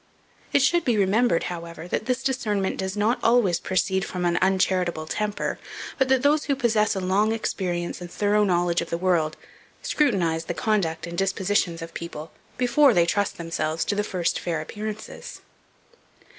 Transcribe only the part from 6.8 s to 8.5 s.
a long experience and thorough